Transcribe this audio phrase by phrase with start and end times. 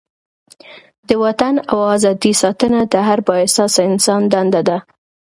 [1.07, 4.77] د وطن او ازادۍ ساتنه د هر با احساسه انسان دنده ده.